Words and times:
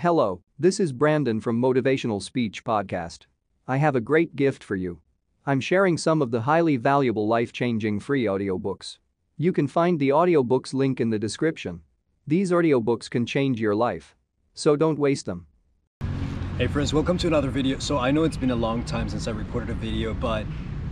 Hello, 0.00 0.42
this 0.58 0.78
is 0.78 0.92
Brandon 0.92 1.40
from 1.40 1.58
Motivational 1.58 2.22
Speech 2.22 2.64
Podcast. 2.64 3.20
I 3.66 3.78
have 3.78 3.96
a 3.96 4.00
great 4.00 4.36
gift 4.36 4.62
for 4.62 4.76
you. 4.76 5.00
I'm 5.46 5.58
sharing 5.58 5.96
some 5.96 6.20
of 6.20 6.30
the 6.30 6.42
highly 6.42 6.76
valuable 6.76 7.26
life-changing 7.26 8.00
free 8.00 8.24
audiobooks. 8.24 8.98
You 9.38 9.54
can 9.54 9.66
find 9.66 9.98
the 9.98 10.10
audiobooks 10.10 10.74
link 10.74 11.00
in 11.00 11.08
the 11.08 11.18
description. 11.18 11.80
These 12.26 12.50
audiobooks 12.50 13.08
can 13.08 13.24
change 13.24 13.58
your 13.58 13.74
life. 13.74 14.14
So 14.52 14.76
don't 14.76 14.98
waste 14.98 15.24
them. 15.24 15.46
Hey 16.58 16.66
friends, 16.66 16.92
welcome 16.92 17.16
to 17.16 17.26
another 17.26 17.48
video. 17.48 17.78
So 17.78 17.96
I 17.96 18.10
know 18.10 18.24
it's 18.24 18.36
been 18.36 18.50
a 18.50 18.54
long 18.54 18.84
time 18.84 19.08
since 19.08 19.26
I 19.26 19.30
recorded 19.30 19.70
a 19.70 19.74
video, 19.74 20.12
but 20.12 20.44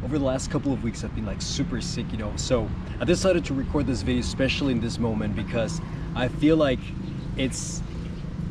over 0.03 0.19
the 0.19 0.25
last 0.25 0.51
couple 0.51 0.73
of 0.73 0.83
weeks 0.83 1.05
I've 1.05 1.15
been 1.15 1.27
like 1.27 1.43
super 1.43 1.83
sick, 1.83 2.11
you 2.11 2.17
know. 2.17 2.33
So 2.37 2.71
I 2.99 3.05
decided 3.05 3.45
to 3.45 3.53
record 3.53 3.87
this 3.87 4.01
video 4.01 4.23
especially 4.23 4.73
in 4.73 4.81
this 4.81 4.99
moment 4.99 5.37
because 5.37 5.83
I 6.17 6.29
feel 6.29 6.57
like 6.57 6.81
it's 7.37 7.83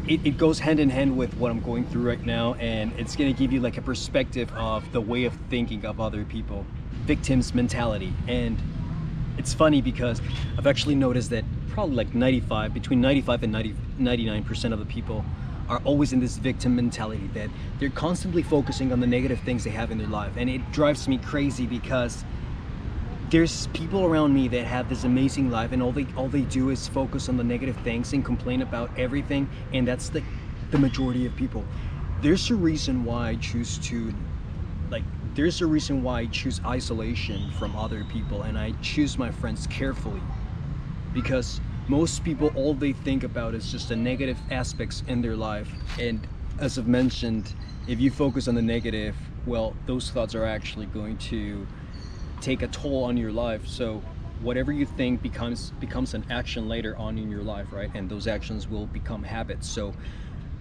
it, 0.07 0.25
it 0.25 0.37
goes 0.37 0.59
hand 0.59 0.79
in 0.79 0.89
hand 0.89 1.15
with 1.15 1.33
what 1.35 1.49
I'm 1.49 1.61
going 1.61 1.85
through 1.85 2.07
right 2.07 2.25
now 2.25 2.55
and 2.55 2.91
it's 2.97 3.15
gonna 3.15 3.33
give 3.33 3.53
you 3.53 3.61
like 3.61 3.77
a 3.77 3.81
perspective 3.81 4.51
of 4.53 4.91
the 4.91 5.01
way 5.01 5.25
of 5.25 5.33
thinking 5.49 5.85
of 5.85 6.01
other 6.01 6.25
people 6.25 6.65
victims 7.03 7.53
mentality. 7.53 8.13
And 8.27 8.57
it's 9.37 9.53
funny 9.53 9.81
because 9.81 10.21
I've 10.57 10.67
actually 10.67 10.95
noticed 10.95 11.29
that 11.31 11.43
probably 11.69 11.95
like 11.95 12.13
95 12.13 12.73
between 12.73 13.01
95 13.01 13.43
and 13.43 13.51
90 13.51 13.75
99% 13.99 14.73
of 14.73 14.79
the 14.79 14.85
people 14.85 15.23
are 15.69 15.81
always 15.85 16.13
in 16.13 16.19
this 16.19 16.37
victim 16.37 16.75
mentality 16.75 17.29
that 17.33 17.49
they're 17.79 17.89
constantly 17.89 18.43
focusing 18.43 18.91
on 18.91 18.99
the 18.99 19.07
negative 19.07 19.39
things 19.39 19.63
they 19.63 19.69
have 19.69 19.91
in 19.91 19.97
their 19.97 20.07
life. 20.07 20.33
And 20.35 20.49
it 20.49 20.71
drives 20.71 21.07
me 21.07 21.17
crazy 21.17 21.65
because 21.65 22.25
there's 23.33 23.65
people 23.73 24.05
around 24.05 24.31
me 24.31 24.47
that 24.47 24.63
have 24.63 24.87
this 24.87 25.05
amazing 25.05 25.49
life 25.49 25.71
and 25.71 25.81
all 25.81 25.91
they 25.91 26.05
all 26.15 26.29
they 26.29 26.41
do 26.41 26.69
is 26.69 26.87
focus 26.87 27.29
on 27.29 27.35
the 27.35 27.43
negative 27.43 27.75
things 27.77 28.13
and 28.13 28.23
complain 28.23 28.61
about 28.61 28.91
everything 28.95 29.49
and 29.73 29.87
that's 29.87 30.09
the 30.09 30.21
the 30.69 30.77
majority 30.77 31.25
of 31.25 31.35
people. 31.35 31.65
There's 32.21 32.51
a 32.51 32.55
reason 32.55 33.03
why 33.03 33.29
i 33.29 33.35
choose 33.35 33.79
to 33.89 34.13
like 34.91 35.03
there's 35.33 35.61
a 35.61 35.65
reason 35.65 36.03
why 36.03 36.19
i 36.19 36.25
choose 36.27 36.61
isolation 36.63 37.49
from 37.57 37.75
other 37.75 38.03
people 38.03 38.43
and 38.43 38.55
i 38.55 38.71
choose 38.83 39.17
my 39.17 39.31
friends 39.31 39.65
carefully. 39.65 40.21
Because 41.11 41.59
most 41.87 42.23
people 42.23 42.51
all 42.55 42.75
they 42.75 42.93
think 42.93 43.23
about 43.23 43.55
is 43.55 43.71
just 43.71 43.89
the 43.89 43.95
negative 43.95 44.37
aspects 44.51 45.01
in 45.07 45.23
their 45.23 45.35
life 45.35 45.71
and 45.99 46.27
as 46.59 46.77
i've 46.77 46.87
mentioned 46.87 47.55
if 47.87 47.99
you 47.99 48.11
focus 48.11 48.47
on 48.47 48.53
the 48.53 48.61
negative 48.61 49.15
well 49.47 49.75
those 49.87 50.11
thoughts 50.11 50.35
are 50.35 50.45
actually 50.45 50.85
going 50.85 51.17
to 51.17 51.65
take 52.43 52.61
a 52.61 52.67
toll 52.67 53.05
on 53.05 53.15
your 53.15 53.31
life. 53.31 53.65
So 53.65 54.01
whatever 54.41 54.73
you 54.73 54.85
think 54.85 55.21
becomes 55.21 55.71
becomes 55.79 56.13
an 56.13 56.25
action 56.29 56.67
later 56.67 56.95
on 56.97 57.17
in 57.17 57.31
your 57.31 57.41
life 57.41 57.67
right? 57.71 57.89
And 57.95 58.09
those 58.09 58.27
actions 58.27 58.67
will 58.67 58.87
become 58.87 59.23
habits. 59.23 59.67
So 59.67 59.93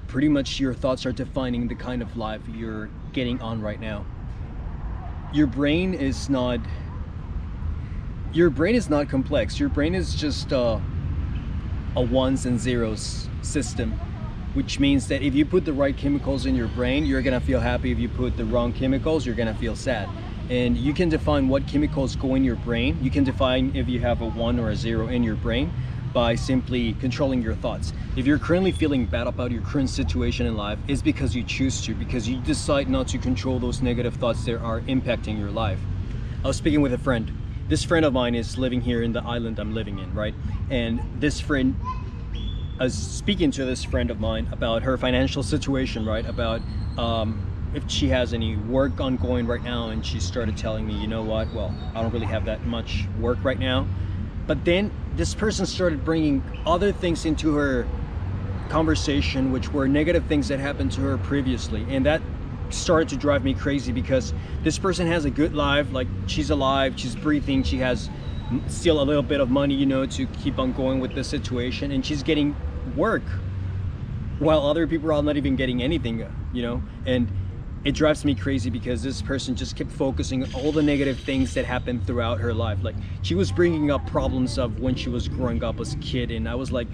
pretty 0.06 0.28
much 0.28 0.60
your 0.60 0.75
thoughts 0.75 1.05
are 1.05 1.12
defining 1.12 1.66
the 1.66 1.75
kind 1.75 2.00
of 2.00 2.16
life 2.16 2.41
you're 2.55 2.88
getting 3.12 3.41
on 3.42 3.60
right 3.60 3.80
now. 3.80 4.06
Your 5.33 5.48
brain 5.48 5.94
is 5.94 6.30
not 6.30 6.60
your 8.33 8.48
brain 8.48 8.75
is 8.75 8.88
not 8.88 9.08
complex. 9.08 9.58
Your 9.60 9.69
brain 9.69 9.94
is 9.94 10.14
just 10.14 10.53
uh, 10.53 10.78
a 11.97 12.00
ones 12.00 12.47
and 12.47 12.58
zeros 12.60 13.28
system 13.42 13.98
which 14.55 14.78
means 14.78 15.08
that 15.08 15.22
if 15.22 15.34
you 15.34 15.47
put 15.47 15.64
the 15.64 15.72
right 15.72 15.97
chemicals 15.97 16.44
in 16.44 16.55
your 16.55 16.69
brain 16.69 17.05
you're 17.05 17.22
gonna 17.22 17.41
feel 17.41 17.58
happy. 17.58 17.91
If 17.91 17.98
you 17.98 18.08
put 18.08 18.36
the 18.36 18.44
wrong 18.44 18.72
chemicals 18.72 19.27
you're 19.27 19.34
gonna 19.34 19.55
feel 19.55 19.75
sad 19.75 20.08
and 20.53 20.77
you 20.77 20.92
can 20.92 21.08
define 21.08 21.48
what 21.48 21.67
chemicals 21.67 22.14
go 22.14 22.34
in 22.34 22.45
your 22.45 22.56
brain. 22.56 22.98
You 23.00 23.11
can 23.11 23.25
define 23.25 23.75
if 23.75 23.89
you 23.89 24.00
have 24.00 24.20
a 24.20 24.27
one 24.27 24.59
or 24.59 24.69
a 24.69 24.77
zero 24.77 25.09
in 25.09 25.22
your 25.22 25.34
brain 25.34 25.72
by 26.12 26.34
simply 26.34 26.92
controlling 27.00 27.41
your 27.41 27.55
thoughts. 27.55 27.94
If 28.17 28.27
you're 28.27 28.39
currently 28.39 28.70
feeling 28.70 29.06
bad 29.06 29.27
about 29.27 29.50
your 29.50 29.62
current 29.62 29.89
situation 29.89 30.44
in 30.44 30.55
life, 30.55 30.78
it's 30.86 31.00
because 31.00 31.34
you 31.34 31.42
choose 31.42 31.81
to, 31.86 31.94
because 31.94 32.28
you 32.28 32.39
decide 32.42 32.91
not 32.91 33.09
to 33.09 33.19
control 33.19 33.59
those 33.59 33.81
negative 33.81 34.17
thoughts 34.17 34.44
that 34.44 34.61
are 34.61 34.83
impacting 34.83 35.39
your 35.39 35.50
life. 35.50 35.81
I 36.44 36.48
was 36.48 36.59
speaking 36.59 36.83
with 36.83 36.92
a 36.92 36.98
friend. 36.98 37.33
This 37.69 37.82
friend 37.82 38.05
of 38.05 38.12
mine 38.12 38.34
is 38.34 38.59
living 38.59 38.82
here 38.82 39.03
in 39.03 39.15
the 39.15 39.22
island 39.25 39.59
I'm 39.59 39.75
living 39.75 40.00
in, 40.00 40.12
right? 40.12 40.34
And 40.69 41.00
this 41.19 41.41
friend, 41.41 41.75
I 42.78 42.84
was 42.84 42.94
speaking 42.94 43.53
to 43.53 43.65
this 43.65 43.82
friend 43.84 44.10
of 44.10 44.21
mine 44.21 44.49
about 44.53 44.82
her 44.82 44.99
financial 44.99 45.43
situation, 45.43 46.05
right? 46.05 46.26
About 46.26 46.60
um, 46.99 47.51
if 47.75 47.88
she 47.91 48.09
has 48.09 48.34
any 48.34 48.56
work 48.56 49.00
ongoing 49.00 49.47
right 49.47 49.62
now 49.62 49.88
and 49.88 50.05
she 50.05 50.21
started 50.21 50.56
telling 50.56 50.87
me 50.87 50.94
you 50.94 51.06
know 51.06 51.22
what? 51.22 51.53
Well 51.53 51.75
i 51.94 52.03
don't 52.03 52.12
really 52.12 52.27
have 52.27 52.44
that 52.47 52.65
much 52.66 53.06
work 53.21 53.38
right 53.44 53.59
now. 53.59 53.87
But 54.47 54.65
then 54.65 54.91
this 55.15 55.34
person 55.34 55.66
started 55.66 56.05
bringing 56.05 56.43
other 56.66 56.93
things 56.93 57.25
into 57.25 57.55
her 57.55 57.87
conversation 58.69 59.53
which 59.53 59.72
were 59.72 59.87
negative 59.87 60.25
things 60.27 60.49
that 60.49 60.59
happened 60.59 60.93
to 60.93 61.00
her 61.03 61.19
previously. 61.19 61.87
And 61.88 62.06
that 62.06 62.22
started 62.71 63.09
to 63.11 63.16
drive 63.16 63.44
me 63.44 63.55
crazy 63.55 63.93
because 63.93 64.32
this 64.62 64.78
person 64.78 65.06
has 65.06 65.27
a 65.27 65.31
good 65.31 65.55
life 65.55 65.93
like 65.93 66.09
she's 66.27 66.49
alive 66.49 66.94
she's 66.97 67.15
breathing 67.15 67.62
she 67.62 67.77
has 67.77 68.09
still 68.66 69.03
a 69.03 69.05
little 69.05 69.22
bit 69.22 69.41
of 69.41 69.50
money 69.50 69.75
you 69.75 69.84
know 69.84 70.06
to 70.06 70.27
keep 70.27 70.59
on 70.59 70.72
going 70.72 70.99
with 70.99 71.15
the 71.15 71.22
situation 71.22 71.93
and 71.93 72.05
she's 72.06 72.22
getting 72.22 72.56
work 72.97 73.22
while 74.38 74.66
other 74.66 74.87
people 74.87 75.12
are 75.12 75.22
not 75.22 75.37
even 75.37 75.55
getting 75.55 75.82
anything 75.82 76.27
you 76.53 76.62
know? 76.62 76.82
And 77.06 77.28
it 77.84 77.93
drives 77.93 78.25
me 78.25 78.34
crazy 78.34 78.70
because 78.70 79.03
this 79.03 79.20
person 79.22 79.54
just 79.56 79.76
kept 79.76 79.91
focusing 79.91 80.53
all 80.54 80.70
the 80.72 80.82
negative 80.82 81.19
things 81.20 81.54
that 81.54 81.65
happened 81.65 82.06
throughout 82.06 82.41
her 82.41 82.54
life. 82.54 82.82
Like 82.82 82.94
she 83.22 83.34
was 83.34 83.50
bringing 83.50 83.91
up 83.91 84.06
problems 84.06 84.59
of 84.59 84.81
when 84.81 84.94
she 84.94 85.09
was 85.09 85.28
growing 85.28 85.65
up 85.65 85.81
as 85.81 85.94
a 85.94 85.98
kid 85.98 86.31
and 86.31 86.48
i 86.48 86.54
was 86.54 86.70
like 86.70 86.88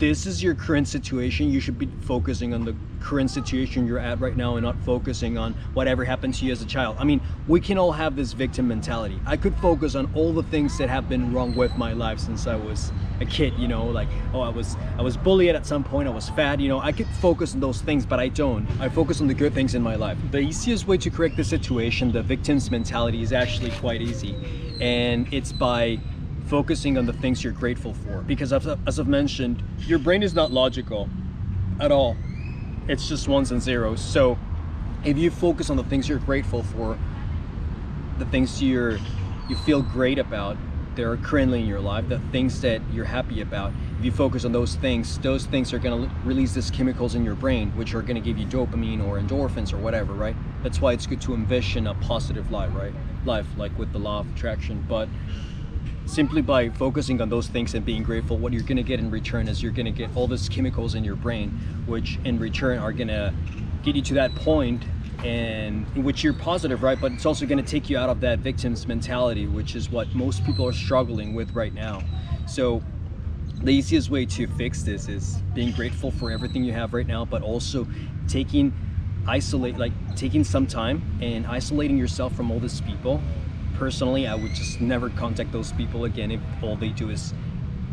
this 0.00 0.26
is 0.26 0.42
your 0.42 0.54
current 0.54 0.88
situation 0.88 1.50
you 1.50 1.60
should 1.60 1.78
be 1.78 1.86
focusing 2.00 2.54
on 2.54 2.64
the 2.64 2.74
current 3.00 3.30
situation 3.30 3.86
you're 3.86 3.98
at 3.98 4.18
right 4.18 4.34
now 4.34 4.56
and 4.56 4.64
not 4.64 4.74
focusing 4.82 5.36
on 5.36 5.52
whatever 5.74 6.04
happened 6.06 6.32
to 6.32 6.46
you 6.46 6.52
as 6.52 6.62
a 6.62 6.66
child. 6.66 6.96
I 6.98 7.04
mean 7.04 7.20
we 7.46 7.60
can 7.60 7.76
all 7.76 7.92
have 7.92 8.16
this 8.16 8.32
victim 8.32 8.66
mentality. 8.66 9.20
I 9.26 9.36
could 9.36 9.54
focus 9.56 9.94
on 9.94 10.10
all 10.14 10.32
the 10.32 10.42
things 10.44 10.78
that 10.78 10.88
have 10.88 11.06
been 11.06 11.34
wrong 11.34 11.54
with 11.54 11.76
my 11.76 11.92
life 11.92 12.18
since 12.18 12.46
i 12.46 12.56
was 12.56 12.92
a 13.20 13.26
kid 13.26 13.52
you 13.58 13.68
know 13.68 13.84
like 13.84 14.08
oh 14.32 14.40
i 14.40 14.48
was 14.48 14.78
i 14.96 15.02
was 15.02 15.18
bullied 15.18 15.54
at 15.54 15.66
some 15.66 15.84
point 15.84 16.08
i 16.08 16.10
was 16.10 16.30
fat 16.30 16.58
you 16.58 16.68
know 16.70 16.80
i 16.80 16.90
could 16.90 17.06
focus 17.06 17.52
on 17.52 17.60
those 17.60 17.82
things 17.82 18.06
but 18.06 18.18
i 18.18 18.28
don't. 18.28 18.66
I 18.80 18.88
focus 18.88 19.20
on 19.20 19.26
the 19.26 19.34
good 19.34 19.52
things 19.52 19.74
in 19.74 19.82
my 19.82 19.96
life. 19.96 20.16
The 20.30 20.38
easiest 20.38 20.86
way 20.86 20.96
to 20.96 21.10
correct 21.10 21.36
the 21.36 21.44
situation 21.44 22.10
the 22.10 22.22
victim's 22.22 22.70
mentality 22.70 23.20
is 23.22 23.34
actually 23.34 23.70
quite 23.72 24.00
easy 24.00 24.34
and 24.80 25.28
it's 25.30 25.52
by 25.52 26.00
focusing 26.50 26.98
on 26.98 27.06
the 27.06 27.12
things 27.14 27.42
you're 27.42 27.52
grateful 27.52 27.94
for. 27.94 28.22
Because 28.22 28.52
as, 28.52 28.66
I've 28.66 29.08
mentioned, 29.08 29.62
your 29.78 30.00
brain 30.00 30.22
is 30.22 30.34
not 30.34 30.50
logical 30.50 31.08
at 31.78 31.92
all. 31.92 32.16
It's 32.88 33.08
just 33.08 33.28
ones 33.28 33.52
and 33.52 33.62
zeros. 33.62 34.00
So 34.02 34.36
if 35.04 35.16
you 35.16 35.30
focus 35.30 35.70
on 35.70 35.76
the 35.76 35.84
things 35.84 36.08
you're 36.08 36.18
grateful 36.18 36.64
for, 36.64 36.98
the 38.18 38.26
things 38.26 38.60
you're 38.62 38.98
you 39.48 39.56
feel 39.56 39.82
great 39.82 40.18
about, 40.18 40.56
that 40.96 41.04
are 41.04 41.16
currently 41.18 41.60
in 41.60 41.66
your 41.66 41.80
life, 41.80 42.08
the 42.08 42.18
things 42.32 42.60
that 42.60 42.80
you're 42.92 43.04
happy 43.04 43.40
about, 43.40 43.72
if 43.98 44.04
you 44.04 44.12
focus 44.12 44.44
on 44.44 44.52
those 44.52 44.74
things, 44.76 45.18
those 45.18 45.46
things 45.46 45.72
are 45.72 45.78
going 45.78 46.08
to 46.08 46.14
release 46.24 46.54
these 46.54 46.70
chemicals 46.70 47.14
in 47.14 47.24
your 47.24 47.34
brain, 47.34 47.70
which 47.76 47.94
are 47.94 48.02
going 48.02 48.16
to 48.16 48.20
give 48.20 48.38
you 48.38 48.46
dopamine 48.46 49.04
or 49.06 49.20
endorphins 49.20 49.72
or 49.72 49.76
whatever, 49.76 50.12
right? 50.12 50.36
That's 50.62 50.80
why 50.80 50.92
it's 50.92 51.06
good 51.06 51.20
to 51.22 51.34
envision 51.34 51.86
a 51.86 51.94
positive 51.94 52.50
life, 52.50 52.74
right? 52.74 52.92
Life, 53.24 53.46
like 53.56 53.76
with 53.78 53.92
the 53.92 53.98
law 53.98 54.20
of 54.20 54.34
attraction. 54.34 54.84
But 54.88 55.08
simply 56.06 56.42
by 56.42 56.68
focusing 56.70 57.20
on 57.20 57.28
those 57.28 57.48
things 57.48 57.74
and 57.74 57.84
being 57.84 58.02
grateful 58.02 58.36
what 58.36 58.52
you're 58.52 58.62
going 58.62 58.76
to 58.76 58.82
get 58.82 58.98
in 58.98 59.10
return 59.10 59.46
is 59.48 59.62
you're 59.62 59.72
going 59.72 59.86
to 59.86 59.92
get 59.92 60.10
all 60.16 60.26
these 60.26 60.48
chemicals 60.48 60.94
in 60.94 61.04
your 61.04 61.16
brain 61.16 61.50
which 61.86 62.18
in 62.24 62.38
return 62.38 62.78
are 62.78 62.92
going 62.92 63.08
to 63.08 63.32
get 63.82 63.94
you 63.94 64.02
to 64.02 64.14
that 64.14 64.34
point 64.34 64.82
and 65.24 65.86
in 65.94 66.02
which 66.02 66.24
you're 66.24 66.32
positive 66.32 66.82
right? 66.82 67.00
But 67.00 67.12
it's 67.12 67.26
also 67.26 67.46
going 67.46 67.62
to 67.62 67.70
take 67.70 67.90
you 67.90 67.98
out 67.98 68.08
of 68.08 68.20
that 68.20 68.38
victim's 68.38 68.86
mentality 68.86 69.46
which 69.46 69.74
is 69.74 69.90
what 69.90 70.12
most 70.14 70.44
people 70.44 70.66
are 70.66 70.72
struggling 70.72 71.34
with 71.34 71.54
right 71.54 71.74
now. 71.74 72.02
So 72.46 72.82
the 73.62 73.72
easiest 73.72 74.10
way 74.10 74.24
to 74.24 74.46
fix 74.46 74.82
this 74.82 75.08
is 75.08 75.36
being 75.54 75.72
grateful 75.72 76.10
for 76.10 76.30
everything 76.30 76.64
you 76.64 76.72
have 76.72 76.94
right 76.94 77.06
now 77.06 77.24
but 77.24 77.42
also 77.42 77.86
taking 78.26 78.72
isolate 79.28 79.76
like 79.76 79.92
taking 80.16 80.42
some 80.42 80.66
time 80.66 81.02
and 81.20 81.46
isolating 81.46 81.98
yourself 81.98 82.34
from 82.34 82.50
all 82.50 82.58
these 82.58 82.80
people 82.80 83.20
personally, 83.80 84.26
I 84.26 84.34
would 84.34 84.54
just 84.54 84.82
never 84.82 85.08
contact 85.08 85.52
those 85.52 85.72
people 85.72 86.04
again 86.04 86.30
if 86.30 86.40
all 86.62 86.76
they 86.76 86.90
do 86.90 87.08
is 87.08 87.32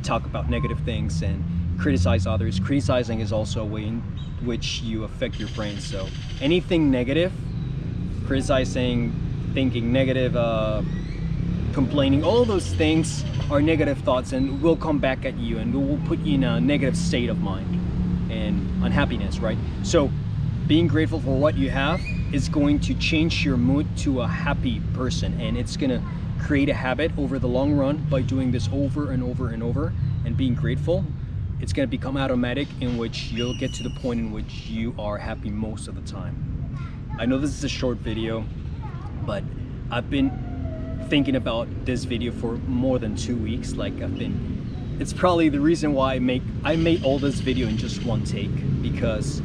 talk 0.04 0.26
about 0.26 0.50
negative 0.50 0.80
things 0.82 1.22
and 1.22 1.42
criticize 1.80 2.28
others. 2.28 2.60
Criticizing 2.60 3.22
is 3.22 3.32
also 3.32 3.62
a 3.62 3.66
way 3.66 3.86
in 3.86 4.02
which 4.44 4.82
you 4.82 5.06
affect 5.06 5.40
your 5.40 5.48
brain. 5.50 5.80
So 5.80 6.06
anything 6.42 6.92
negative, 6.92 7.32
criticizing, 8.26 9.14
thinking 9.54 9.94
negative, 9.94 10.36
uh, 10.36 10.82
complaining, 11.72 12.22
all 12.22 12.44
those 12.44 12.68
things 12.74 13.24
are 13.50 13.62
negative 13.62 13.98
thoughts 14.00 14.34
and 14.34 14.62
will 14.62 14.76
come 14.76 15.00
back 15.00 15.24
at 15.24 15.38
you 15.38 15.58
and 15.58 15.74
will 15.74 16.06
put 16.06 16.20
you 16.20 16.36
in 16.36 16.44
a 16.44 16.60
negative 16.60 16.98
state 16.98 17.30
of 17.30 17.40
mind 17.40 17.80
and 18.30 18.84
unhappiness, 18.84 19.40
right? 19.40 19.58
So 19.84 20.12
being 20.68 20.88
grateful 20.88 21.20
for 21.20 21.38
what 21.40 21.56
you 21.56 21.70
have 21.70 22.02
is 22.34 22.50
going 22.50 22.80
to 22.80 22.94
change 22.96 23.46
your 23.46 23.58
mood 23.58 23.88
to 23.98 24.22
a 24.22 24.28
happy 24.28 24.82
person 24.94 25.40
and 25.40 25.58
it's 25.58 25.78
going 25.78 25.90
to 25.90 26.02
create 26.40 26.70
a 26.70 26.74
habit 26.74 27.12
over 27.18 27.40
the 27.40 27.48
long 27.48 27.74
run 27.74 27.98
by 28.10 28.22
doing 28.22 28.52
this 28.52 28.70
over 28.72 29.12
and 29.12 29.24
over 29.24 29.50
and 29.50 29.64
over 29.64 29.94
and 30.26 30.36
being 30.36 30.54
grateful 30.54 31.04
it's 31.60 31.74
going 31.74 31.88
to 31.88 31.90
become 31.90 32.18
automatic 32.18 32.68
in 32.82 32.98
which 32.98 33.32
you'll 33.32 33.58
get 33.58 33.74
to 33.76 33.84
the 33.84 33.90
point 33.90 34.20
in 34.20 34.32
which 34.32 34.68
you 34.68 34.94
are 35.00 35.18
happy 35.18 35.50
most 35.50 35.88
of 35.88 35.96
the 35.96 36.12
time. 36.12 36.36
I 37.18 37.26
know 37.26 37.40
this 37.40 37.52
is 37.52 37.64
a 37.64 37.70
short 37.70 37.98
video, 37.98 38.46
but 39.26 39.44
I've 39.90 40.10
been 40.10 41.06
thinking 41.10 41.36
about 41.36 41.68
this 41.86 42.04
video 42.04 42.32
for 42.32 42.54
more 42.68 43.00
than 43.00 43.16
two 43.16 43.36
weeks. 43.36 43.74
Like 43.74 43.94
I've 44.02 44.18
been, 44.20 44.98
it's 45.00 45.14
probably 45.14 45.50
the 45.50 45.60
reason 45.60 45.94
why 45.94 46.16
I 46.16 46.20
make, 46.20 46.44
I 46.64 46.76
made 46.76 47.04
all 47.04 47.18
this 47.18 47.40
video 47.40 47.68
in 47.68 47.78
just 47.78 48.04
one 48.06 48.24
take 48.24 48.52
because 48.84 49.42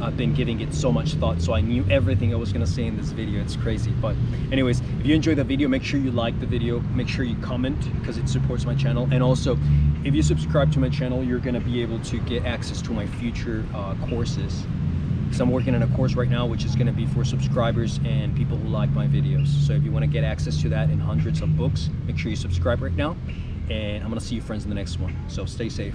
I've 0.00 0.16
been 0.16 0.32
giving 0.32 0.60
it 0.60 0.72
so 0.72 0.92
much 0.92 1.14
thought 1.14 1.40
so 1.40 1.52
I 1.52 1.60
knew 1.60 1.84
everything 1.90 2.32
I 2.32 2.36
was 2.36 2.52
gonna 2.52 2.66
say 2.66 2.86
in 2.86 2.96
this 2.96 3.10
video. 3.10 3.40
It's 3.40 3.56
crazy 3.56 3.90
but 4.00 4.14
anyways 4.52 4.80
if 4.80 5.06
you 5.06 5.14
enjoyed 5.14 5.38
the 5.38 5.44
video 5.44 5.68
make 5.68 5.82
sure 5.82 5.98
you 5.98 6.10
like 6.10 6.38
the 6.40 6.46
video 6.46 6.80
make 6.80 7.08
sure 7.08 7.24
you 7.24 7.36
comment 7.38 7.78
because 7.98 8.18
it 8.18 8.28
supports 8.28 8.64
my 8.64 8.74
channel 8.74 9.08
and 9.10 9.22
also 9.22 9.58
if 10.04 10.14
you 10.14 10.22
subscribe 10.22 10.72
to 10.72 10.78
my 10.78 10.88
channel 10.88 11.24
you're 11.24 11.40
gonna 11.40 11.60
be 11.60 11.82
able 11.82 11.98
to 12.00 12.18
get 12.20 12.44
access 12.44 12.80
to 12.82 12.92
my 12.92 13.06
future 13.06 13.64
uh, 13.74 13.94
courses. 14.08 14.64
Because 15.24 15.40
I'm 15.40 15.50
working 15.50 15.74
on 15.74 15.82
a 15.82 15.88
course 15.88 16.14
right 16.14 16.30
now 16.30 16.46
which 16.46 16.64
is 16.64 16.76
gonna 16.76 16.92
be 16.92 17.06
for 17.06 17.24
subscribers 17.24 17.98
and 18.04 18.36
people 18.36 18.56
who 18.56 18.68
like 18.68 18.90
my 18.90 19.06
videos. 19.06 19.48
So 19.48 19.72
if 19.72 19.82
you 19.82 19.90
want 19.90 20.04
to 20.04 20.10
get 20.10 20.24
access 20.24 20.60
to 20.62 20.68
that 20.68 20.90
and 20.90 21.02
hundreds 21.02 21.42
of 21.42 21.56
books 21.56 21.90
make 22.06 22.18
sure 22.18 22.30
you 22.30 22.36
subscribe 22.36 22.82
right 22.82 22.94
now 22.94 23.16
and 23.68 24.02
I'm 24.02 24.08
gonna 24.08 24.20
see 24.20 24.36
you 24.36 24.42
friends 24.42 24.64
in 24.64 24.68
the 24.68 24.76
next 24.76 24.98
one. 25.00 25.16
So 25.28 25.44
stay 25.44 25.68
safe 25.68 25.94